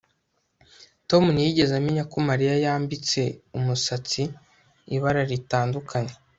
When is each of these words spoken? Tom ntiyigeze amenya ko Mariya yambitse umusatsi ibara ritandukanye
Tom 1.09 1.23
ntiyigeze 1.31 1.73
amenya 1.79 2.03
ko 2.11 2.17
Mariya 2.29 2.53
yambitse 2.65 3.21
umusatsi 3.57 4.21
ibara 4.95 5.21
ritandukanye 5.31 6.13